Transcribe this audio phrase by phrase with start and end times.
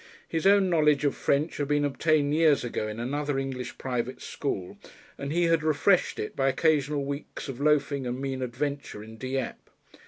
[0.27, 4.79] His own knowledge of French had been obtained years ago in another English private school,
[5.15, 9.69] and he had refreshed it by occasional weeks of loafing and mean adventure in Dieppe.